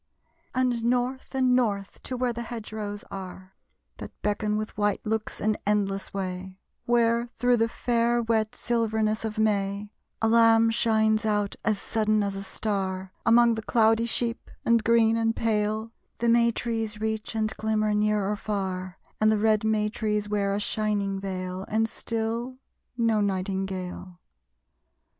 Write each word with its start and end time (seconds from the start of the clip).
And 0.55 0.83
north 0.83 1.35
and 1.35 1.55
north, 1.55 2.01
to 2.05 2.17
where 2.17 2.33
the 2.33 2.41
hedge 2.41 2.73
rows 2.73 3.03
are, 3.11 3.53
That 3.97 4.19
beckon 4.23 4.57
with 4.57 4.75
white 4.75 5.05
looks 5.05 5.39
an 5.39 5.57
endless 5.67 6.11
way; 6.11 6.57
Where, 6.87 7.29
through 7.37 7.57
the 7.57 7.69
fair 7.69 8.23
wet 8.23 8.55
silverness 8.55 9.23
of 9.23 9.37
May, 9.37 9.91
A 10.19 10.27
lamb 10.27 10.71
shines 10.71 11.23
out 11.23 11.55
as 11.63 11.79
sudden 11.79 12.23
as 12.23 12.35
a 12.35 12.41
star, 12.41 13.13
Among 13.27 13.53
the 13.53 13.61
cloudy 13.61 14.07
sheep; 14.07 14.49
and 14.65 14.83
green, 14.83 15.15
and 15.17 15.35
pale, 15.35 15.91
The 16.17 16.29
may 16.29 16.51
trees 16.51 16.99
reach 16.99 17.35
and 17.35 17.55
glimmer, 17.57 17.93
near 17.93 18.27
or 18.27 18.35
far, 18.35 18.97
And 19.19 19.31
the 19.31 19.37
red 19.37 19.63
may 19.63 19.87
trees 19.89 20.27
wear 20.27 20.55
a 20.55 20.59
shining 20.59 21.19
veil. 21.19 21.63
And 21.67 21.87
still, 21.87 22.57
no 22.97 23.21
nightingale! 23.21 24.19